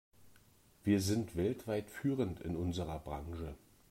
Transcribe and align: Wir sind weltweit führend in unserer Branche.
Wir 0.83 0.99
sind 0.99 1.35
weltweit 1.35 1.91
führend 1.91 2.39
in 2.39 2.55
unserer 2.55 2.97
Branche. 2.97 3.53